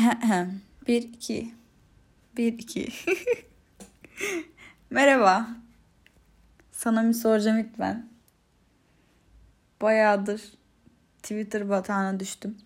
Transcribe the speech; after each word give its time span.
bir 0.86 1.02
iki. 1.02 1.54
Bir 2.36 2.52
iki. 2.52 2.88
Merhaba. 4.90 5.48
Sana 6.72 7.08
bir 7.08 7.12
soracağım 7.12 7.68
ben. 7.78 8.08
Bayağıdır 9.82 10.42
Twitter 11.22 11.68
batağına 11.68 12.20
düştüm. 12.20 12.56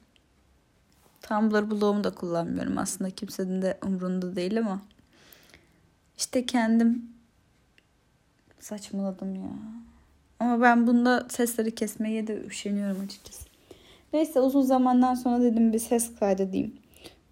Tumblr 1.23 1.71
blogumu 1.71 2.05
da 2.05 2.15
kullanmıyorum. 2.15 2.79
Aslında 2.79 3.11
kimsenin 3.11 3.63
de 3.63 3.79
umrunda 3.87 4.37
değil 4.37 4.59
ama. 4.59 4.83
İşte 6.19 6.47
kendim 6.47 7.09
saçmaladım 8.61 9.35
ya. 9.35 9.51
Ama 10.41 10.61
ben 10.61 10.87
bunda 10.87 11.27
sesleri 11.29 11.75
kesmeye 11.75 12.27
de 12.27 12.45
üşeniyorum 12.45 13.01
açıkçası. 13.05 13.45
Neyse 14.13 14.41
uzun 14.41 14.63
zamandan 14.63 15.15
sonra 15.15 15.43
dedim 15.43 15.73
bir 15.73 15.79
ses 15.79 16.15
kaydedeyim. 16.19 16.84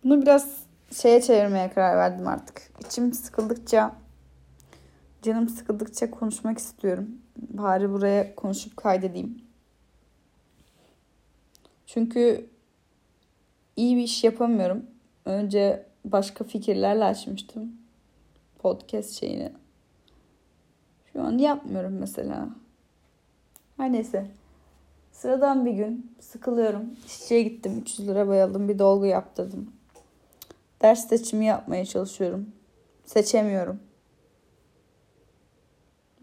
Bunu 0.05 0.23
biraz 0.23 0.63
şeye 0.93 1.23
çevirmeye 1.23 1.71
karar 1.71 1.97
verdim 1.97 2.29
artık. 2.29 2.63
İçim 2.87 3.13
sıkıldıkça, 3.13 3.97
canım 5.23 5.49
sıkıldıkça 5.49 6.11
konuşmak 6.11 6.59
istiyorum. 6.59 7.09
Bari 7.37 7.91
buraya 7.91 8.35
konuşup 8.35 8.77
kaydedeyim. 8.77 9.43
Çünkü 11.87 12.51
iyi 13.77 13.97
bir 13.97 14.03
iş 14.03 14.25
yapamıyorum. 14.25 14.87
Önce 15.25 15.87
başka 16.05 16.45
fikirlerle 16.45 17.05
açmıştım 17.05 17.73
podcast 18.63 19.11
şeyini. 19.11 19.53
Şu 21.13 21.23
an 21.23 21.39
yapmıyorum 21.39 21.93
mesela. 21.93 22.49
Her 23.77 23.93
neyse. 23.93 24.27
Sıradan 25.13 25.67
bir 25.67 25.73
gün 25.73 26.17
sıkılıyorum. 26.21 26.85
İşçiye 27.07 27.43
gittim. 27.43 27.79
300 27.81 28.09
lira 28.09 28.29
bayaldım. 28.29 28.69
Bir 28.69 28.79
dolgu 28.79 29.07
yaptırdım. 29.07 29.71
Ders 30.83 31.09
seçimi 31.09 31.45
yapmaya 31.45 31.85
çalışıyorum. 31.85 32.49
Seçemiyorum. 33.05 33.81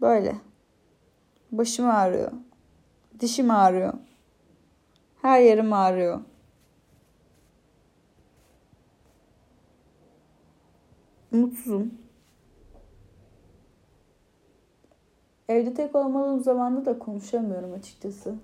Böyle. 0.00 0.36
Başım 1.52 1.90
ağrıyor. 1.90 2.32
Dişim 3.20 3.50
ağrıyor. 3.50 3.94
Her 5.22 5.40
yerim 5.40 5.72
ağrıyor. 5.72 6.20
Mutsuzum. 11.30 11.94
Evde 15.48 15.74
tek 15.74 15.94
olmadığım 15.94 16.40
zamanda 16.40 16.84
da 16.84 16.98
konuşamıyorum 16.98 17.72
açıkçası. 17.72 18.34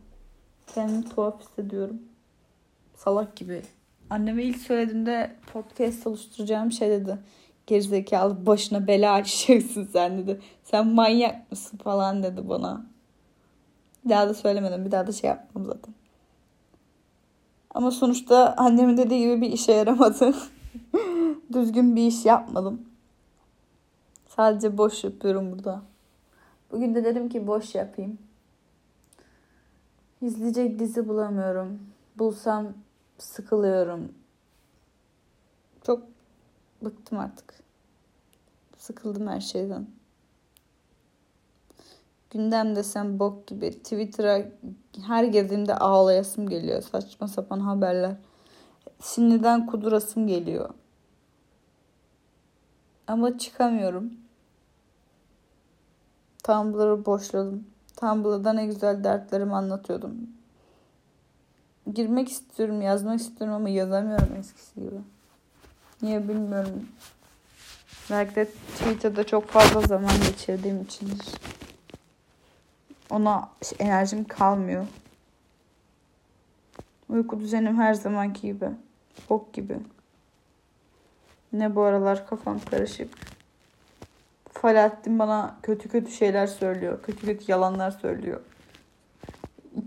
Kendimi 0.67 1.05
tuhaf 1.05 1.41
hissediyorum. 1.41 2.03
Salak 2.95 3.36
gibi. 3.36 3.62
Anneme 4.11 4.43
ilk 4.43 4.57
söylediğimde 4.57 5.37
podcast 5.53 6.07
oluşturacağım 6.07 6.73
şey 6.73 6.91
dedi. 6.91 7.19
Gerizekalı 7.67 8.47
başına 8.47 8.87
bela 8.87 9.13
açacaksın 9.13 9.89
sen 9.93 10.19
dedi. 10.19 10.41
Sen 10.65 10.87
manyak 10.87 11.51
mısın 11.51 11.79
falan 11.79 12.23
dedi 12.23 12.48
bana. 12.48 12.87
Bir 14.05 14.11
daha 14.11 14.29
da 14.29 14.35
söylemedim. 14.35 14.85
Bir 14.85 14.91
daha 14.91 15.07
da 15.07 15.13
şey 15.13 15.31
yapmam 15.31 15.65
zaten. 15.65 15.95
Ama 17.71 17.91
sonuçta 17.91 18.55
annemin 18.57 18.97
dediği 18.97 19.21
gibi 19.21 19.41
bir 19.41 19.53
işe 19.53 19.73
yaramadı. 19.73 20.35
Düzgün 21.53 21.97
bir 21.97 22.07
iş 22.07 22.25
yapmadım. 22.25 22.83
Sadece 24.29 24.79
boş 24.79 25.05
yapıyorum 25.05 25.53
burada. 25.53 25.83
Bugün 26.73 26.95
de 26.95 27.05
dedim 27.05 27.29
ki 27.29 27.47
boş 27.47 27.75
yapayım. 27.75 28.19
İzleyecek 30.23 30.79
dizi 30.79 31.09
bulamıyorum. 31.09 31.79
Bulsam 32.19 32.73
sıkılıyorum. 33.19 34.12
Çok 35.86 36.03
bıktım 36.83 37.19
artık. 37.19 37.55
Sıkıldım 38.78 39.27
her 39.27 39.41
şeyden. 39.41 39.86
Gündem 42.30 42.77
desem 42.77 43.18
bok 43.18 43.46
gibi. 43.46 43.70
Twitter'a 43.70 44.42
her 45.07 45.24
girdiğimde 45.24 45.74
ağlayasım 45.74 46.48
geliyor. 46.48 46.83
Saçma 46.83 47.29
sapan 47.29 47.61
haberler. 47.61 48.17
Şimdiden 49.02 49.67
kudurasım 49.67 50.27
geliyor. 50.27 50.70
Ama 53.07 53.39
çıkamıyorum. 53.39 54.12
Tumblr'ı 56.45 57.07
boşladım. 57.07 57.67
Tumblr'da 57.96 58.52
ne 58.52 58.67
güzel 58.67 59.05
dertlerimi 59.05 59.55
anlatıyordum. 59.55 60.17
Girmek 61.95 62.29
istiyorum, 62.29 62.83
yazmak 62.83 63.20
istiyorum 63.20 63.57
ama 63.57 63.69
yazamıyorum 63.69 64.36
eskisi 64.39 64.80
gibi. 64.80 65.01
Niye 66.02 66.29
bilmiyorum. 66.29 66.89
Belki 68.11 68.35
de 68.35 68.45
Twitter'da 68.45 69.27
çok 69.27 69.48
fazla 69.48 69.80
zaman 69.80 70.13
geçirdiğim 70.27 70.83
içindir. 70.83 71.27
Ona 73.11 73.48
enerjim 73.79 74.24
kalmıyor. 74.24 74.86
Uyku 77.08 77.41
düzenim 77.41 77.77
her 77.77 77.95
zamanki 77.95 78.41
gibi. 78.42 78.70
Ok 79.29 79.53
gibi. 79.53 79.79
Ne 81.53 81.74
bu 81.74 81.83
aralar 81.83 82.27
kafam 82.27 82.61
karışık. 82.70 83.11
Falahattin 84.53 85.18
bana 85.18 85.57
kötü 85.63 85.89
kötü 85.89 86.11
şeyler 86.11 86.47
söylüyor. 86.47 87.03
Kötü 87.03 87.27
kötü 87.27 87.53
yalanlar 87.53 87.91
söylüyor. 87.91 88.41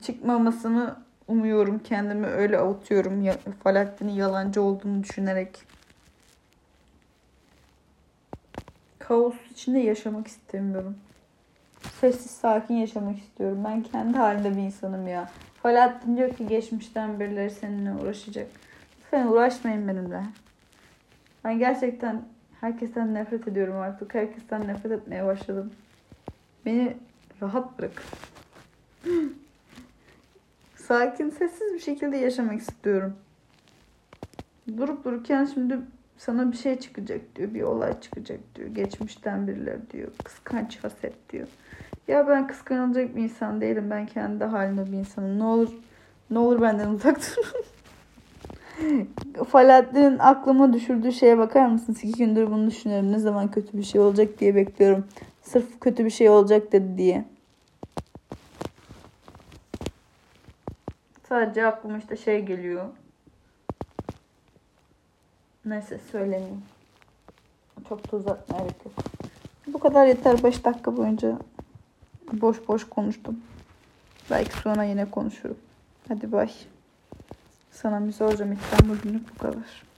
Çıkmamasını 0.06 0.96
umuyorum. 1.30 1.80
Kendimi 1.80 2.28
öyle 2.28 2.58
avutuyorum. 2.58 3.26
Falahattin'in 3.64 4.12
yalancı 4.12 4.62
olduğunu 4.62 5.04
düşünerek. 5.04 5.64
Kaos 9.00 9.36
içinde 9.52 9.80
yaşamak 9.80 10.28
istemiyorum. 10.28 10.98
Sessiz 12.02 12.32
sakin 12.32 12.74
yaşamak 12.76 13.18
istiyorum. 13.18 13.64
Ben 13.66 13.84
kendi 13.84 14.18
halinde 14.18 14.52
bir 14.52 14.62
insanım 14.62 15.08
ya. 15.08 15.30
Falahattin 15.64 16.18
diyor 16.18 16.36
ki 16.36 16.48
geçmişten 16.48 17.20
birileri 17.20 17.52
seninle 17.52 17.94
uğraşacak. 17.94 18.48
Lütfen 19.00 19.28
uğraşmayın 19.28 19.88
benimle. 19.88 20.24
Ben 21.44 21.60
gerçekten 21.60 22.22
herkesten 22.62 23.14
nefret 23.14 23.48
ediyorum 23.48 23.78
artık. 23.78 24.16
Herkesten 24.16 24.68
nefret 24.68 24.92
etmeye 24.92 25.26
başladım. 25.26 25.72
Beni 26.66 26.98
rahat 27.42 27.80
bırak. 27.80 28.04
Sakin, 30.90 31.30
sessiz 31.30 31.74
bir 31.74 31.80
şekilde 31.80 32.18
yaşamak 32.18 32.62
istiyorum. 32.62 33.14
Durup 34.78 35.06
dururken 35.06 35.46
şimdi 35.46 35.80
sana 36.18 36.52
bir 36.52 36.58
şey 36.58 36.80
çıkacak 36.80 37.22
diyor. 37.36 37.54
Bir 37.54 37.62
olay 37.62 38.02
çıkacak 38.02 38.40
diyor. 38.56 38.70
Geçmişten 38.70 39.48
birileri 39.48 39.80
diyor. 39.92 40.08
Kıskanç 40.24 40.84
haset 40.84 41.30
diyor. 41.30 41.48
Ya 42.08 42.28
ben 42.28 42.48
kıskanılacak 42.48 43.16
bir 43.16 43.24
insan 43.24 43.62
değilim. 43.62 43.88
Ben 43.92 44.06
kendi 44.06 44.44
halimde 44.44 44.92
bir 44.92 44.98
insanım. 44.98 45.40
Ne 45.40 45.44
olur 45.44 45.70
ne 46.30 46.40
olur 46.40 46.62
benden 46.62 46.90
uzak 46.90 47.20
durun. 47.22 47.64
Falahattin'in 49.50 50.20
aklıma 50.20 50.74
düşürdüğü 50.74 51.12
şeye 51.12 51.38
bakar 51.38 51.66
mısınız? 51.66 52.04
İki 52.04 52.18
gündür 52.18 52.48
bunu 52.48 52.68
düşünüyorum. 52.68 53.12
Ne 53.12 53.20
zaman 53.20 53.52
kötü 53.52 53.78
bir 53.78 53.84
şey 53.84 54.02
olacak 54.02 54.40
diye 54.40 54.56
bekliyorum. 54.56 55.06
Sırf 55.42 55.80
kötü 55.80 56.06
bir 56.06 56.10
şey 56.10 56.30
olacak 56.30 56.72
dedi 56.72 56.98
diye. 56.98 57.26
Sadece 61.30 61.66
aklıma 61.66 61.98
işte 61.98 62.18
şey 62.18 62.46
geliyor. 62.46 62.86
Neyse 65.66 66.00
söylemeyeyim. 66.12 66.64
Çok 67.90 68.12
da 68.12 68.18
uzatmaya 68.18 68.60
gerek. 68.60 68.76
Bu 69.68 69.80
kadar 69.80 70.06
yeter. 70.08 70.44
5 70.44 70.66
dakika 70.66 70.98
boyunca 70.98 71.38
boş 72.34 72.68
boş 72.68 72.90
konuştum. 72.90 73.40
Belki 74.32 74.58
sonra 74.58 74.84
yine 74.84 75.12
konuşurum. 75.12 75.58
Hadi 76.08 76.32
bay. 76.32 76.52
Sana 77.72 78.08
bir 78.08 78.12
soracağım. 78.12 78.52
İlkten 78.52 78.90
bugünlük 78.90 79.36
bu 79.36 79.38
kadar. 79.38 79.89